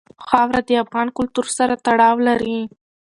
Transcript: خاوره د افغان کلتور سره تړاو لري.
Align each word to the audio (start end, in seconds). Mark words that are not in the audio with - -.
خاوره 0.27 0.61
د 0.67 0.69
افغان 0.83 1.07
کلتور 1.17 1.47
سره 1.57 1.73
تړاو 1.85 2.15
لري. 2.27 2.59